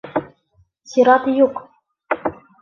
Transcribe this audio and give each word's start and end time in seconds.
Сират 0.93 1.27
юҡ. 1.41 1.61